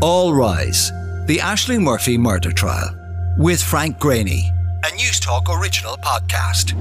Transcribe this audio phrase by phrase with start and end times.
[0.00, 0.92] All Rise
[1.26, 2.94] The Ashling Murphy Murder Trial
[3.36, 4.42] with Frank Greaney,
[4.86, 6.72] a News Talk original podcast.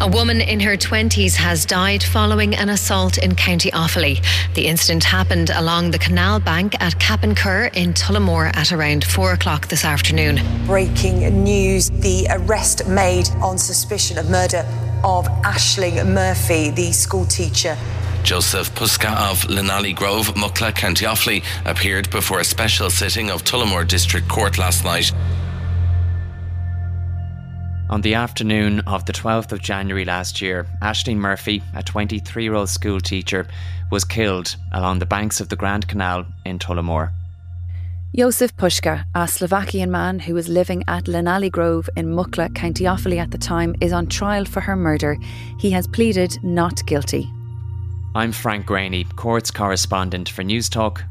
[0.00, 4.24] A woman in her 20s has died following an assault in County Offaly.
[4.54, 9.68] The incident happened along the canal bank at Cappincur in Tullamore at around 4 o'clock
[9.68, 10.40] this afternoon.
[10.66, 14.66] Breaking news the arrest made on suspicion of murder
[15.04, 17.78] of Ashling Murphy, the school teacher.
[18.24, 23.44] Joseph Puska of Lann Elle Grove, Mucklagh, County Offaly, appeared before a special sitting of
[23.44, 25.12] Tullamore District Court last night.
[27.90, 32.54] On the afternoon of the 12th of January last year, Ashling Murphy, a 23 year
[32.54, 33.46] old school teacher,
[33.90, 37.12] was killed along the banks of the Grand Canal in Tullamore.
[38.16, 42.84] Jozef Puska, a Slovakian man who was living at Lann Elle Grove in Mucklagh, County
[42.84, 45.18] Offaly at the time, is on trial for her murder.
[45.60, 47.30] He has pleaded not guilty.
[48.16, 51.02] I'm Frank Greaney, courts correspondent for News Talk.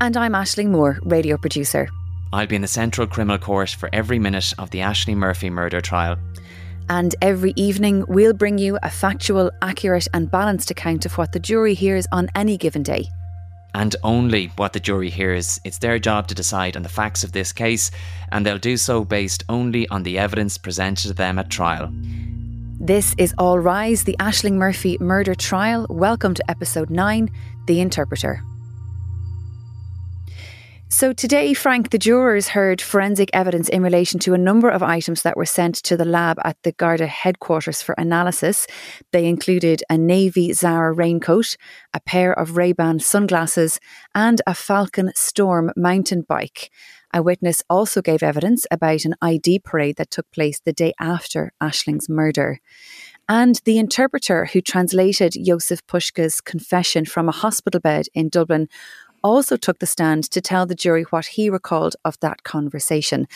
[0.00, 1.88] And I'm Ashling Moore, radio producer.
[2.32, 5.80] I'll be in the Central Criminal Court for every minute of the Ashling Murphy murder
[5.80, 6.16] trial.
[6.88, 11.40] And every evening, we'll bring you a factual, accurate, and balanced account of what the
[11.40, 13.08] jury hears on any given day.
[13.74, 15.58] And only what the jury hears.
[15.64, 17.90] It's their job to decide on the facts of this case,
[18.30, 21.92] and they'll do so based only on the evidence presented to them at trial.
[22.88, 25.86] This is All Rise, the Ashling Murphy murder trial.
[25.90, 27.28] Welcome to episode 9
[27.66, 28.40] The Interpreter.
[30.88, 35.20] So, today, Frank, the jurors heard forensic evidence in relation to a number of items
[35.20, 38.66] that were sent to the lab at the Garda headquarters for analysis.
[39.12, 41.58] They included a navy Zara raincoat,
[41.92, 43.78] a pair of Ray-Ban sunglasses,
[44.14, 46.70] and a Falcon Storm mountain bike.
[47.14, 51.52] A witness also gave evidence about an ID parade that took place the day after
[51.60, 52.60] Ashling's murder.
[53.28, 58.68] And the interpreter who translated Jozef Puska's confession from a hospital bed in Dublin
[59.22, 63.26] also took the stand to tell the jury what he recalled of that conversation.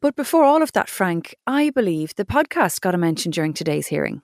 [0.00, 3.86] But before all of that, Frank, I believe the podcast got a mention during today's
[3.86, 4.22] hearing.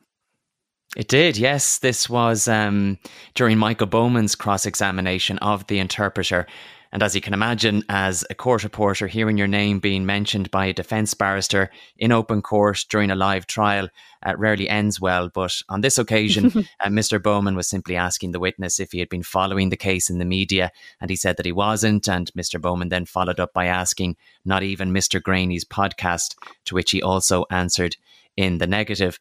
[0.96, 1.78] It did, yes.
[1.78, 2.98] This was um,
[3.34, 6.46] during Michael Bowman's cross examination of the interpreter.
[6.92, 10.66] And as you can imagine, as a court reporter, hearing your name being mentioned by
[10.66, 13.88] a defence barrister in open court during a live trial
[14.26, 15.28] uh, rarely ends well.
[15.28, 16.46] But on this occasion,
[16.80, 17.22] uh, Mr.
[17.22, 20.24] Bowman was simply asking the witness if he had been following the case in the
[20.24, 22.08] media, and he said that he wasn't.
[22.08, 22.60] And Mr.
[22.60, 25.20] Bowman then followed up by asking, not even Mr.
[25.22, 26.34] Greaney's podcast,
[26.64, 27.96] to which he also answered
[28.36, 29.18] in the negative.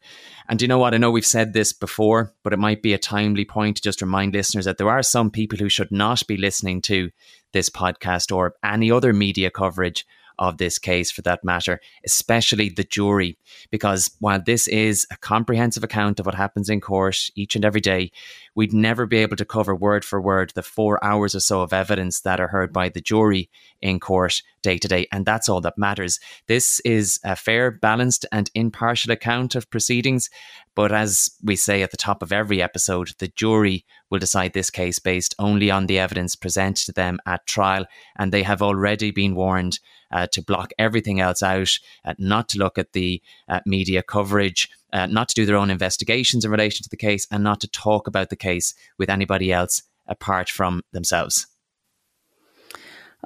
[0.48, 0.94] And you know what?
[0.94, 4.02] I know we've said this before, but it might be a timely point to just
[4.02, 7.10] remind listeners that there are some people who should not be listening to
[7.52, 10.06] this podcast or any other media coverage
[10.40, 13.36] of this case for that matter, especially the jury.
[13.70, 17.82] Because while this is a comprehensive account of what happens in court each and every
[17.82, 18.10] day,
[18.54, 21.72] we'd never be able to cover word for word the four hours or so of
[21.72, 23.48] evidence that are heard by the jury
[23.80, 25.06] in court day to day.
[25.12, 26.18] And that's all that matters.
[26.46, 30.28] This is a fair, balanced, and impartial account of proceedings.
[30.74, 34.70] But as we say at the top of every episode, the jury will decide this
[34.70, 37.86] case based only on the evidence presented to them at trial.
[38.16, 39.78] And they have already been warned
[40.12, 41.70] uh, to block everything else out,
[42.04, 45.70] uh, not to look at the uh, media coverage, uh, not to do their own
[45.70, 49.52] investigations in relation to the case, and not to talk about the case with anybody
[49.52, 51.46] else apart from themselves.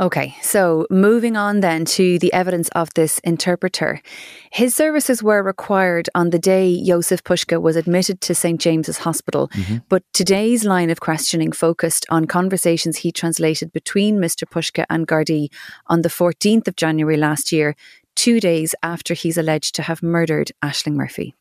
[0.00, 4.02] Okay, so moving on then to the evidence of this interpreter.
[4.50, 8.60] His services were required on the day Jozef Puska was admitted to St.
[8.60, 9.76] James's Hospital, mm-hmm.
[9.88, 14.48] but today's line of questioning focused on conversations he translated between Mr.
[14.50, 15.48] Puska and Gardaí
[15.86, 17.76] on the 14th of January last year,
[18.16, 21.36] two days after he's alleged to have murdered Ashling Murphy.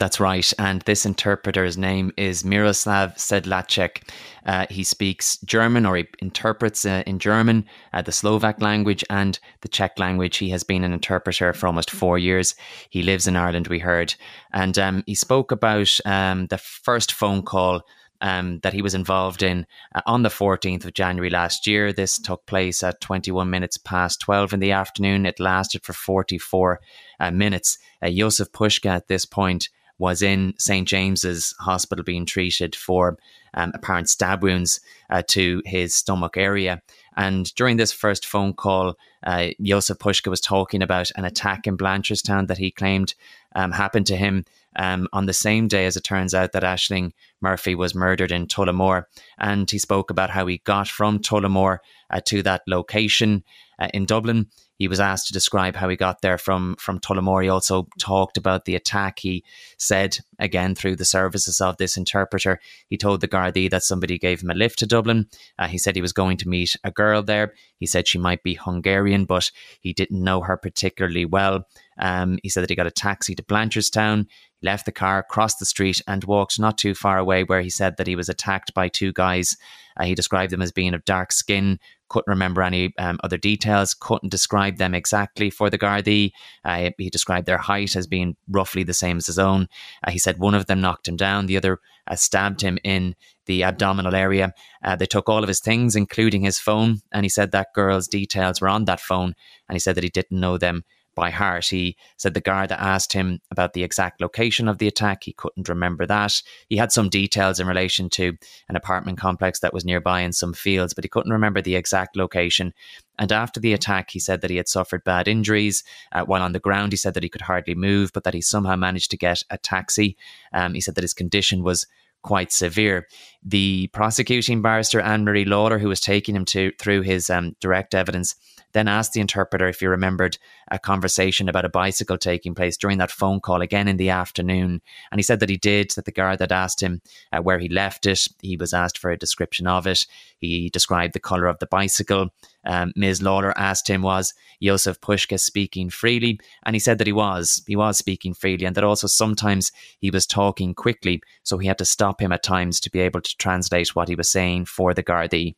[0.00, 0.50] That's right.
[0.58, 4.08] And this interpreter's name is Miroslav Sedlacek.
[4.46, 9.38] Uh, he speaks German or he interprets uh, in German, uh, the Slovak language, and
[9.60, 10.38] the Czech language.
[10.38, 12.54] He has been an interpreter for almost four years.
[12.88, 14.14] He lives in Ireland, we heard.
[14.54, 17.82] And um, he spoke about um, the first phone call
[18.22, 21.92] um, that he was involved in uh, on the 14th of January last year.
[21.92, 25.26] This took place at 21 minutes past 12 in the afternoon.
[25.26, 26.80] It lasted for 44
[27.20, 27.76] uh, minutes.
[28.00, 29.68] Uh, Jozef Puska at this point
[30.00, 30.88] was in St.
[30.88, 33.18] James's Hospital being treated for
[33.52, 34.80] um, apparent stab wounds
[35.10, 36.80] uh, to his stomach area.
[37.16, 41.76] And during this first phone call, uh, Jozef Puska was talking about an attack in
[41.76, 43.14] Blanchardstown that he claimed
[43.54, 47.12] um, happened to him um, on the same day as it turns out that Ashling
[47.42, 49.04] Murphy was murdered in Tullamore.
[49.38, 53.44] And he spoke about how he got from Tullamore uh, to that location
[53.78, 54.46] uh, in Dublin.
[54.80, 57.42] He was asked to describe how he got there from from Tullamore.
[57.42, 59.18] He also talked about the attack.
[59.18, 59.44] He
[59.76, 62.58] said again through the services of this interpreter.
[62.88, 65.26] He told the Gardaí that somebody gave him a lift to Dublin.
[65.58, 67.52] Uh, he said he was going to meet a girl there.
[67.76, 69.50] He said she might be Hungarian, but
[69.82, 71.66] he didn't know her particularly well.
[71.98, 74.28] Um, he said that he got a taxi to Blanchardstown.
[74.62, 77.98] Left the car, crossed the street, and walked not too far away, where he said
[77.98, 79.56] that he was attacked by two guys.
[79.98, 81.78] Uh, he described them as being of dark skin,
[82.10, 86.32] couldn't remember any um, other details, couldn't describe them exactly for the Gardaí.
[86.64, 89.68] Uh, he described their height as being roughly the same as his own.
[90.06, 93.14] Uh, he said one of them knocked him down, the other uh, stabbed him in
[93.46, 94.52] the abdominal area.
[94.84, 98.08] Uh, they took all of his things, including his phone, and he said that girl's
[98.08, 99.34] details were on that phone,
[99.68, 100.84] and he said that he didn't know them
[101.20, 101.66] by heart.
[101.66, 105.24] He said the guard that asked him about the exact location of the attack.
[105.24, 106.40] He couldn't remember that.
[106.70, 108.38] He had some details in relation to
[108.70, 112.16] an apartment complex that was nearby in some fields, but he couldn't remember the exact
[112.16, 112.72] location.
[113.18, 115.84] And after the attack, he said that he had suffered bad injuries.
[116.10, 118.40] Uh, while on the ground, he said that he could hardly move, but that he
[118.40, 120.16] somehow managed to get a taxi.
[120.54, 121.86] Um, he said that his condition was
[122.22, 123.06] quite severe.
[123.42, 127.94] The prosecuting barrister, Anne Marie Lawlor, who was taking him to through his um, direct
[127.94, 128.36] evidence,
[128.72, 130.38] then asked the interpreter if he remembered
[130.70, 134.80] a conversation about a bicycle taking place during that phone call again in the afternoon.
[135.10, 137.02] And he said that he did, that the guard had asked him
[137.32, 138.26] uh, where he left it.
[138.40, 140.06] He was asked for a description of it.
[140.38, 142.30] He described the colour of the bicycle.
[142.64, 143.22] Um, Ms.
[143.22, 146.38] Lawlor asked him, was Jozef Puska speaking freely?
[146.64, 147.62] And he said that he was.
[147.66, 151.22] He was speaking freely, and that also sometimes he was talking quickly.
[151.42, 154.14] So he had to stop him at times to be able to translate what he
[154.14, 155.54] was saying for the Gardaí.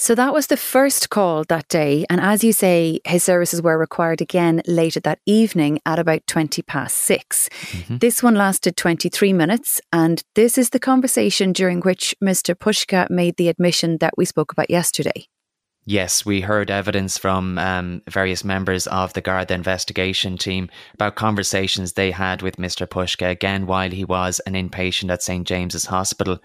[0.00, 2.06] So that was the first call that day.
[2.08, 6.62] And as you say, his services were required again later that evening at about 20
[6.62, 7.98] past 6 mm-hmm.
[7.98, 9.78] This one lasted 23 minutes.
[9.92, 12.54] And this is the conversation during which Mr.
[12.54, 15.26] Puska made the admission that we spoke about yesterday.
[15.86, 21.94] Yes, we heard evidence from um, various members of the Garda investigation team about conversations
[21.94, 22.86] they had with Mr.
[22.86, 25.48] Puska again while he was an inpatient at St.
[25.48, 26.38] James's Hospital.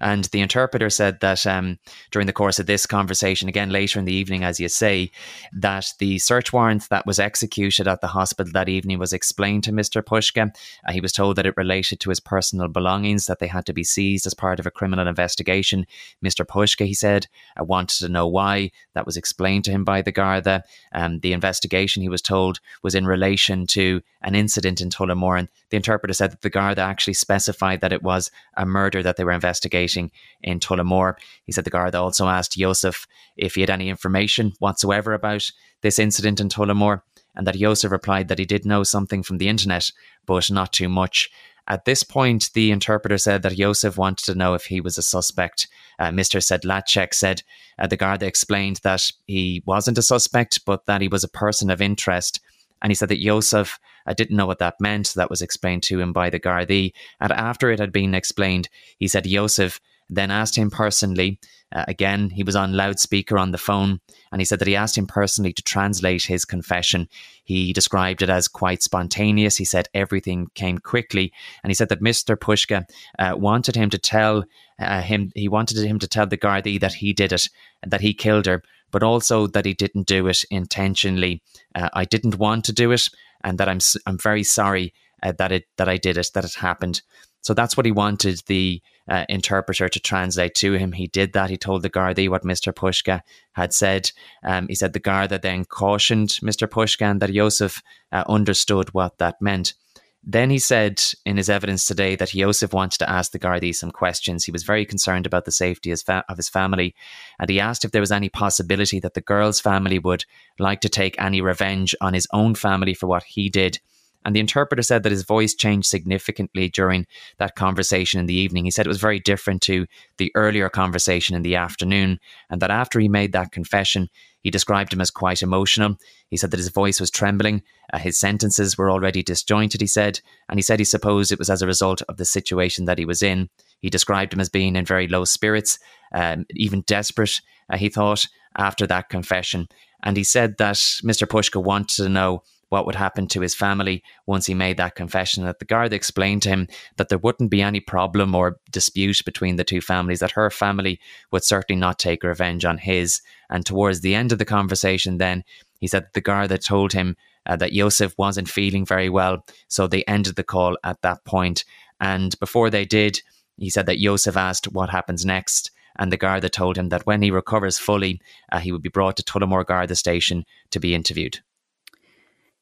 [0.00, 1.78] And the interpreter said that um,
[2.10, 5.12] during the course of this conversation, again later in the evening, as you say,
[5.52, 9.72] that the search warrant that was executed at the hospital that evening was explained to
[9.72, 10.02] Mr.
[10.02, 10.50] Puska.
[10.86, 13.72] Uh, he was told that it related to his personal belongings, that they had to
[13.72, 15.86] be seized as part of a criminal investigation.
[16.24, 16.44] Mr.
[16.44, 17.28] Puska, he said,
[17.58, 20.64] uh, wanted to know why that was explained to him by the Garda.
[20.92, 25.38] Um, the investigation, he was told, was in relation to an incident in Tullamore.
[25.38, 29.16] And the interpreter said that the Garda actually specified that it was a murder that
[29.16, 30.10] they were investigating
[30.42, 31.16] in Tullamore.
[31.44, 33.06] He said the Garda also asked Joseph
[33.36, 35.50] if he had any information whatsoever about
[35.82, 37.02] this incident in Tullamore.
[37.36, 39.92] And that Joseph replied that he did know something from the internet,
[40.26, 41.30] but not too much.
[41.68, 45.02] At this point, the interpreter said that Jozef wanted to know if he was a
[45.02, 45.68] suspect.
[45.98, 46.40] Uh, Mr.
[46.40, 47.42] Sedlacek said
[47.78, 51.70] uh, the guard explained that he wasn't a suspect, but that he was a person
[51.70, 52.40] of interest.
[52.82, 55.12] And he said that Jozef uh, didn't know what that meant.
[55.14, 56.92] That was explained to him by the Gardaí.
[57.20, 58.68] And after it had been explained,
[58.98, 59.80] he said Jozef
[60.10, 61.38] then asked him personally.
[61.72, 64.00] Uh, again, he was on loudspeaker on the phone,
[64.32, 67.08] and he said that he asked him personally to translate his confession.
[67.44, 69.56] He described it as quite spontaneous.
[69.56, 72.36] He said everything came quickly, and he said that Mr.
[72.36, 72.84] Puska
[73.20, 74.44] uh, wanted him to tell
[74.80, 77.48] uh, him, he wanted him to tell the Gardaí that he did it,
[77.82, 81.40] and that he killed her, but also that he didn't do it intentionally.
[81.74, 83.08] Uh, I didn't want to do it,
[83.44, 84.92] and that I'm I'm very sorry
[85.22, 87.02] uh, that it that I did it, that it happened.
[87.42, 90.92] So that's what he wanted the uh, interpreter to translate to him.
[90.92, 91.50] He did that.
[91.50, 92.72] He told the Gardaí what Mr.
[92.72, 93.22] Puska
[93.52, 94.12] had said.
[94.44, 96.68] Um, he said the Garda then cautioned Mr.
[96.68, 97.82] Puska and that Jozef
[98.12, 99.74] uh, understood what that meant.
[100.22, 103.90] Then he said in his evidence today that Jozef wanted to ask the Gardaí some
[103.90, 104.44] questions.
[104.44, 106.94] He was very concerned about the safety of his family,
[107.38, 110.26] and he asked if there was any possibility that the girl's family would
[110.58, 113.80] like to take any revenge on his own family for what he did.
[114.24, 117.06] And the interpreter said that his voice changed significantly during
[117.38, 118.64] that conversation in the evening.
[118.64, 119.86] He said it was very different to
[120.18, 124.08] the earlier conversation in the afternoon, and that after he made that confession,
[124.42, 125.96] he described him as quite emotional.
[126.28, 127.62] He said that his voice was trembling,
[127.92, 131.50] uh, his sentences were already disjointed, he said, and he said he supposed it was
[131.50, 133.48] as a result of the situation that he was in.
[133.80, 135.78] He described him as being in very low spirits,
[136.14, 139.68] um, even desperate, uh, he thought, after that confession.
[140.02, 141.26] And he said that Mr.
[141.26, 145.44] Puska wanted to know what would happen to his family once he made that confession.
[145.44, 149.56] That the guard explained to him that there wouldn't be any problem or dispute between
[149.56, 150.98] the two families, that her family
[151.30, 153.20] would certainly not take revenge on his.
[153.50, 155.44] And towards the end of the conversation, then
[155.80, 159.44] he said that the guard had told him uh, that Jozef wasn't feeling very well.
[159.68, 161.64] So they ended the call at that point.
[162.00, 163.20] And before they did,
[163.56, 165.70] he said that Jozef asked what happens next.
[165.96, 168.20] And the Garda told him that when he recovers fully,
[168.52, 171.40] uh, he would be brought to Tullamore Garda station to be interviewed.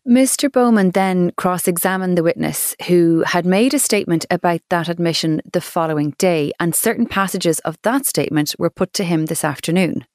[0.08, 0.50] Mr.
[0.50, 5.60] Bowman then cross examined the witness who had made a statement about that admission the
[5.60, 10.06] following day, and certain passages of that statement were put to him this afternoon.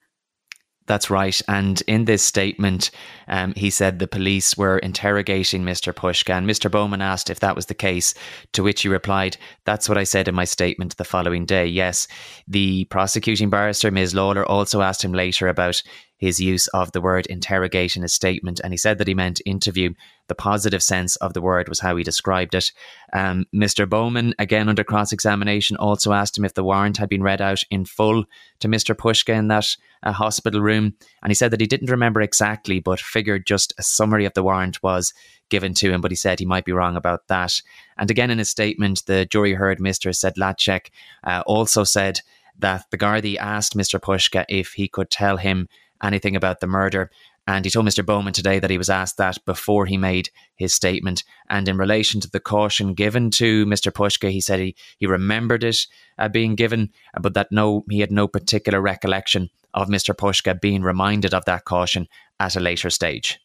[0.86, 1.40] That's right.
[1.48, 2.92] And in this statement,
[3.28, 5.94] um, he said the police were interrogating Mr.
[5.94, 6.34] Puska.
[6.34, 6.70] And Mr.
[6.70, 8.14] Bowman asked if that was the case,
[8.52, 11.68] to which he replied, That's what I said in my statement the following day.
[11.68, 12.08] Yes.
[12.48, 14.14] The prosecuting barrister, Ms.
[14.14, 15.82] Lawlor, also asked him later about
[16.24, 19.42] his use of the word interrogate in his statement, and he said that he meant
[19.46, 19.94] interview.
[20.30, 22.72] The positive sense of the word was how he described it.
[23.12, 23.88] Um, Mr.
[23.90, 27.62] Bowman, again under cross examination, also asked him if the warrant had been read out
[27.70, 28.24] in full
[28.62, 28.96] to Mr.
[28.96, 29.68] Puska in that
[30.02, 33.84] uh, hospital room, and he said that he didn't remember exactly, but figured just a
[33.84, 35.14] summary of the warrant was
[35.50, 37.62] given to him, but he said he might be wrong about that.
[37.98, 40.16] And again in his statement, the jury heard Mr.
[40.16, 40.90] Sedlacek
[41.26, 42.22] uh, also said
[42.58, 44.00] that the Gardaí asked Mr.
[44.00, 45.68] Puska if he could tell him
[46.04, 47.10] anything about the murder.
[47.48, 48.06] And he told Mr.
[48.06, 51.24] Bowman today that he was asked that before he made his statement.
[51.50, 53.92] And in relation to the caution given to Mr.
[53.92, 55.78] Puska, he said he, he remembered it
[56.18, 60.16] uh, being given, but that no, he had no particular recollection of Mr.
[60.16, 62.08] Puska being reminded of that caution
[62.40, 63.40] at a later stage.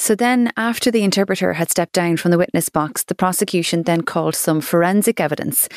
[0.00, 4.00] So then, after the interpreter had stepped down from the witness box, the prosecution then
[4.00, 5.68] called some forensic evidence.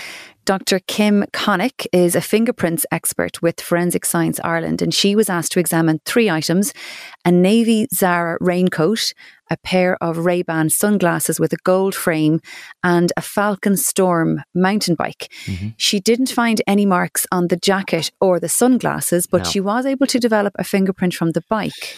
[0.46, 0.80] Dr.
[0.80, 5.60] Kim Connick is a fingerprints expert with Forensic Science Ireland, and she was asked to
[5.60, 6.74] examine three items
[7.26, 9.14] a navy Zara raincoat,
[9.52, 12.40] a pair of Ray-Ban sunglasses with a gold frame,
[12.82, 15.28] and a Falcon Storm mountain bike.
[15.48, 15.70] Mm-hmm.
[15.76, 19.50] She didn't find any marks on the jacket or the sunglasses, but no.
[19.50, 21.98] she was able to develop a fingerprint from the bike.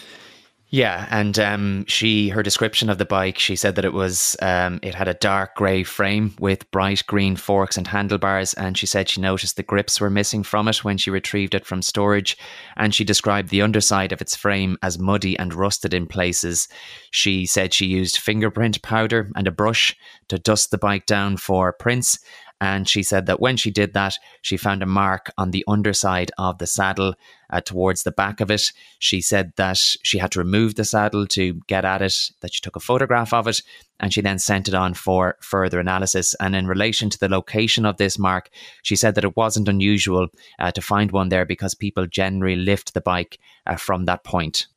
[0.75, 4.82] Yeah, and um, she her description of the bike, she said that it was um,
[4.84, 9.08] it had a dark grey frame with bright green forks and handlebars, and she said
[9.08, 12.38] she noticed the grips were missing from it when she retrieved it from storage,
[12.75, 16.67] and she described the underside of its frame as muddy and rusted in places.
[17.10, 19.96] She said she used fingerprint powder and a brush
[20.27, 22.20] to dust the bike down for prints,
[22.62, 26.31] and she said that when she did that, she found a mark on the underside
[26.38, 27.13] of the saddle
[27.50, 28.71] uh, towards the back of it.
[29.00, 32.62] She said that she had to remove the saddle to get at it, that she
[32.62, 33.62] took a photograph of it,
[34.00, 36.33] and she then sent it on for further analysis.
[36.35, 38.50] And in relation to the location of this mark,
[38.83, 42.93] she said that it wasn't unusual uh, to find one there because people generally lift
[42.93, 44.67] the bike uh, from that point.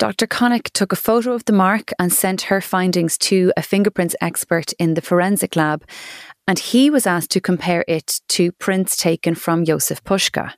[0.00, 0.26] Dr.
[0.26, 4.72] Connick took a photo of the mark and sent her findings to a fingerprints expert
[4.78, 5.84] in the forensic lab
[6.48, 10.54] and he was asked to compare it to prints taken from Jozef Puska.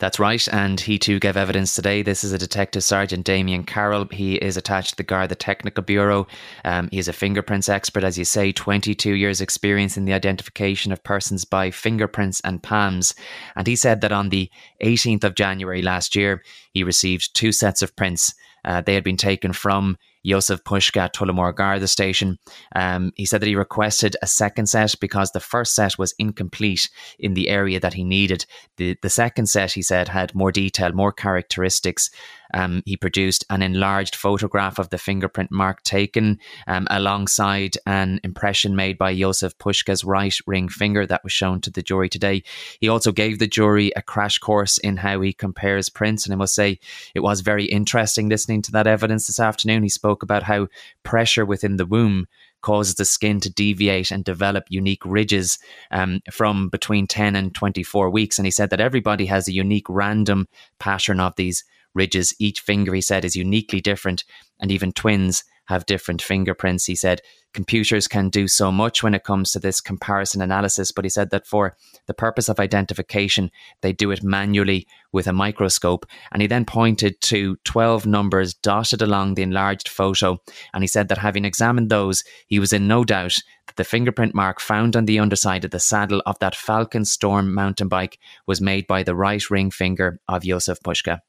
[0.00, 2.00] That's right, and he too gave evidence today.
[2.00, 4.06] This is a Detective Sergeant Damien Carroll.
[4.10, 6.26] He is attached to the Garda Technical Bureau.
[6.64, 10.90] Um, he is a fingerprints expert, as you say, 22 years' experience in the identification
[10.90, 13.14] of persons by fingerprints and palms.
[13.54, 14.50] And he said that on the
[14.82, 16.42] 18th of January last year,
[16.72, 18.32] he received two sets of prints.
[18.64, 22.38] Uh, they had been taken from Jozef Puska Tullamore Garda station.
[22.74, 26.88] Um, he said that he requested a second set because the first set was incomplete
[27.18, 28.46] in the area that he needed.
[28.76, 32.10] The, the second set, he said, had more detail, more characteristics.
[32.54, 38.76] Um, he produced an enlarged photograph of the fingerprint mark taken um, alongside an impression
[38.76, 42.42] made by Jozef Puska's right ring finger that was shown to the jury today.
[42.80, 46.36] He also gave the jury a crash course in how he compares prints, and I
[46.36, 46.78] must say
[47.14, 49.82] it was very interesting listening to that evidence this afternoon.
[49.82, 50.68] He spoke about how
[51.02, 52.26] pressure within the womb
[52.62, 55.58] causes the skin to deviate and develop unique ridges
[55.90, 58.38] um, from between 10 and 24 weeks.
[58.38, 62.34] And he said that everybody has a unique random pattern of these ridges.
[62.38, 64.24] Each finger, he said, is uniquely different,
[64.60, 66.86] and even twins have different fingerprints.
[66.86, 67.20] He said
[67.54, 71.30] computers can do so much when it comes to this comparison analysis, but he said
[71.30, 76.06] that for the purpose of identification, they do it manually with a microscope.
[76.32, 80.38] And he then pointed to 12 numbers dotted along the enlarged photo.
[80.74, 83.36] And he said that having examined those, he was in no doubt
[83.68, 87.54] that the fingerprint mark found on the underside of the saddle of that Falcon Storm
[87.54, 91.20] mountain bike was made by the right ring finger of Jozef Puska.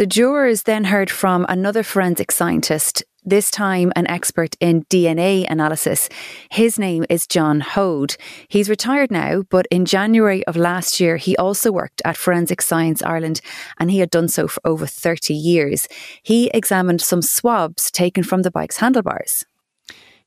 [0.00, 6.08] The jurors then heard from another forensic scientist, this time an expert in DNA analysis.
[6.50, 8.16] His name is John Hode.
[8.48, 13.02] He's retired now, but in January of last year, he also worked at Forensic Science
[13.02, 13.42] Ireland
[13.78, 15.86] and he had done so for over 30 years.
[16.22, 19.44] He examined some swabs taken from the bike's handlebars.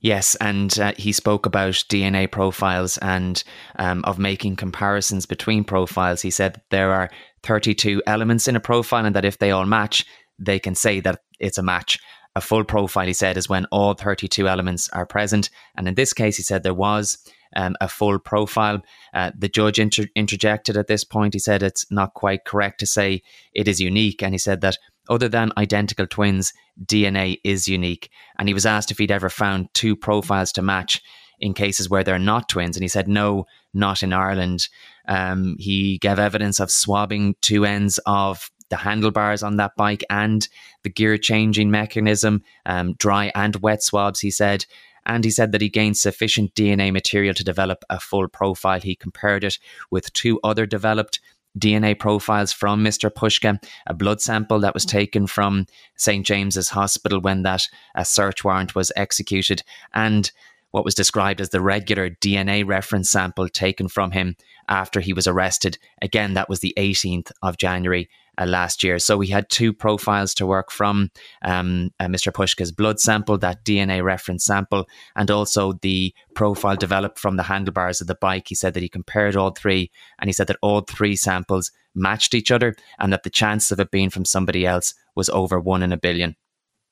[0.02, 3.42] Yes, and uh, he spoke about DNA profiles and
[3.80, 6.22] um, of making comparisons between profiles.
[6.22, 7.10] He said there are
[7.44, 10.06] 32 elements in a profile and that if they all match,
[10.40, 12.00] they can say that it's a match.
[12.36, 15.52] A full profile, he said, is when all 32 elements are present.
[15.78, 17.18] And in this case, he said there was
[17.56, 18.82] um, a full profile.
[19.14, 21.34] Uh, the judge inter- interjected at this point.
[21.34, 23.22] He said it's not quite correct to say
[23.54, 24.24] it is unique.
[24.24, 24.78] And he said that
[25.10, 28.10] other than identical twins, DNA is unique.
[28.40, 31.02] And he was asked if he'd ever found two profiles to match
[31.44, 32.78] in cases where they're not twins.
[32.78, 34.70] And he said, no, not in Ireland.
[35.10, 40.48] Um, he gave evidence of swabbing two ends of the handlebars on that bike and
[40.84, 44.66] the gear changing mechanism, um, dry and wet swabs, he said.
[45.06, 48.80] And he said that he gained sufficient DNA material to develop a full profile.
[48.80, 49.60] He compared it
[49.92, 51.20] with two other developed
[51.60, 53.10] DNA profiles from Mr.
[53.10, 56.26] Puska, a blood sample that was taken from St.
[56.26, 59.62] James's Hospital when that a search warrant was executed,
[59.94, 60.32] and
[60.74, 64.36] what was described as the regular DNA reference sample taken from him
[64.68, 65.78] after he was arrested.
[66.02, 68.98] Again, that was the 18th of January uh, last year.
[68.98, 71.12] So we had two profiles to work from
[71.44, 72.34] um, uh, Mr.
[72.34, 78.02] Puska's blood sample, that DNA reference sample, and also the profile developed from the handlebars
[78.02, 78.48] of the bike.
[78.48, 82.34] He said that he compared all three and he said that all three samples matched
[82.34, 85.84] each other and that the chance of it being from somebody else was over one
[85.84, 86.36] in a billion.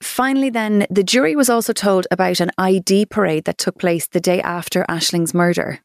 [0.02, 4.20] Finally, then, the jury was also told about an ID parade that took place the
[4.20, 5.80] day after Ashling's murder.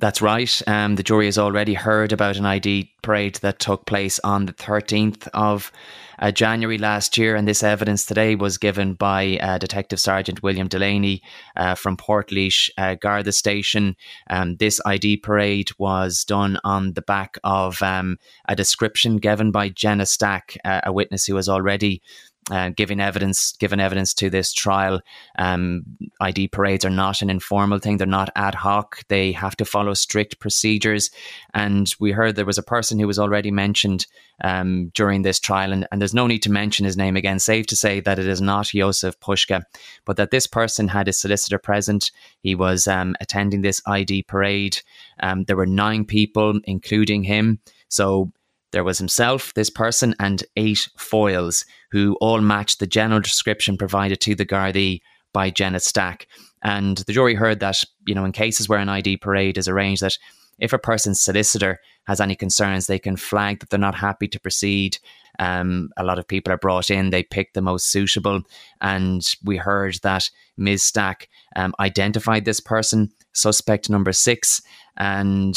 [0.00, 0.62] That's right.
[0.68, 4.52] Um, the jury has already heard about an ID parade that took place on the
[4.52, 5.72] 13th of
[6.20, 10.68] uh, January last year, and this evidence today was given by uh, Detective Sergeant William
[10.68, 11.20] Delaney
[11.56, 13.96] uh, from Portlaoise uh, Garda Station.
[14.30, 19.68] Um, this ID parade was done on the back of um, a description given by
[19.68, 22.02] Jenna Stack, uh, a witness who was already
[22.50, 25.00] uh, giving evidence, given evidence to this trial.
[25.38, 25.84] Um,
[26.20, 29.02] ID parades are not an informal thing; they're not ad hoc.
[29.08, 31.10] They have to follow strict procedures.
[31.54, 34.06] And we heard there was a person who was already mentioned
[34.42, 37.38] um, during this trial, and, and, there's no need to mention his name again.
[37.38, 39.62] Safe to say that it is not Jozef Puska,
[40.04, 42.12] but that this person had a solicitor present.
[42.40, 44.80] He was um, attending this ID parade.
[45.20, 47.58] Um, there were nine people, including him.
[47.88, 48.30] So
[48.72, 54.20] there was himself, this person, and eight foils who all matched the general description provided
[54.20, 55.00] to the Gardaí
[55.32, 56.26] by Jenna Stack.
[56.62, 60.02] And the jury heard that, you know, in cases where an ID parade is arranged,
[60.02, 60.18] that
[60.58, 64.40] if a person's solicitor has any concerns, they can flag that they're not happy to
[64.40, 64.98] proceed.
[65.38, 68.42] Um, a lot of people are brought in, they pick the most suitable.
[68.80, 70.82] And we heard that Ms.
[70.82, 74.60] Stack um, identified this person, suspect number six,
[74.96, 75.56] and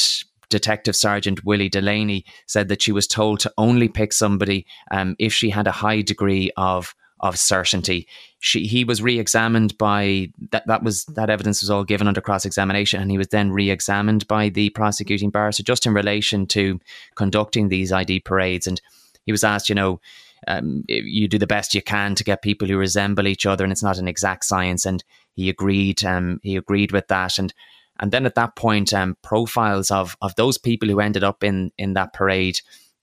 [0.52, 5.34] Detective Sergeant Willie Delaney said that she was told to only pick somebody um, if
[5.34, 8.08] she had a high degree of of certainty.
[8.40, 10.66] She, he was re-examined by that.
[10.68, 14.50] That was that evidence was all given under cross-examination, and he was then re-examined by
[14.50, 15.52] the prosecuting bar.
[15.52, 16.80] So just in relation to
[17.16, 18.82] conducting these ID parades, and
[19.26, 20.02] he was asked, you know,
[20.48, 23.72] um, you do the best you can to get people who resemble each other, and
[23.72, 24.86] it's not an exact science.
[24.86, 26.04] And he agreed.
[26.04, 27.54] Um, he agreed with that, and
[28.02, 31.72] and then at that point, um, profiles of of those people who ended up in
[31.78, 32.60] in that parade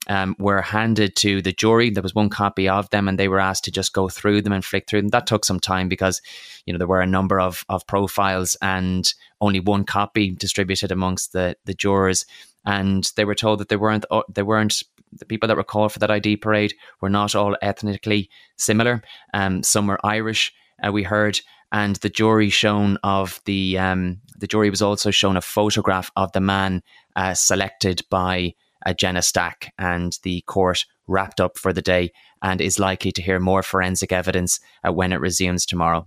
[0.09, 1.91] um, were handed to the jury.
[1.91, 4.53] There was one copy of them, and they were asked to just go through them
[4.53, 5.11] and flick through them.
[5.11, 6.21] That took some time because
[6.67, 11.33] you know there were a number of of profiles and only one copy distributed amongst
[11.33, 12.27] the the jurors.
[12.67, 14.83] And they were told that they weren't uh, they weren't
[15.13, 19.03] the people that were called for that ID parade were not all ethnically similar.
[19.33, 20.53] Um, some were Irish.
[20.85, 21.41] Uh, we heard,
[21.73, 26.33] and the jury shown of the um, the jury was also shown a photograph of
[26.33, 26.83] the man
[27.17, 28.55] uh, selected by
[28.87, 33.23] uh, Jenna Stack, and the court wrapped up for the day and is likely to
[33.23, 36.07] hear more forensic evidence uh, when it resumes tomorrow.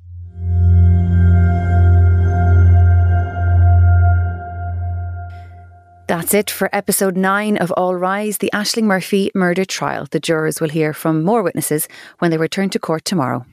[6.08, 10.08] That's it for episode 9 of All Rise, the Ashling Murphy murder trial.
[10.12, 11.88] The jurors will hear from more witnesses
[12.20, 13.46] when they return to court tomorrow.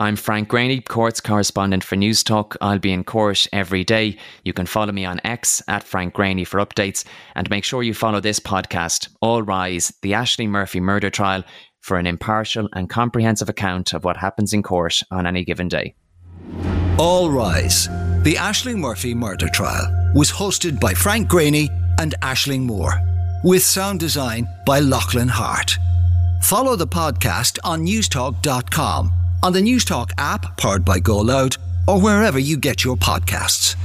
[0.00, 2.56] I'm Frank Greaney, courts correspondent for News Talk.
[2.62, 4.16] I'll be in court every day.
[4.44, 7.92] You can follow me on X at Frank Greaney for updates and make sure you
[7.92, 11.44] follow this podcast, All Rise, the Ashling Murphy murder trial,
[11.80, 15.94] for an impartial and comprehensive account of what happens in court on any given day.
[16.98, 17.86] All Rise,
[18.22, 21.68] the Ashling Murphy murder trial, was hosted by Frank Greaney
[22.00, 22.98] and Ashling Moore,
[23.44, 25.76] with sound design by Lachlan Hart.
[26.44, 32.38] Follow the podcast on newstalk.com on the Newstalk app powered by Go Loud or wherever
[32.38, 33.76] you get your podcasts.